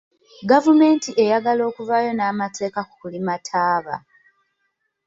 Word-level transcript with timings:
Gavumenti 0.49 1.09
eyagala 1.23 1.63
kuvaayo 1.75 2.11
n'amateeka 2.15 2.79
ku 2.87 2.93
kulima 3.01 3.33
ttaaba. 3.41 3.95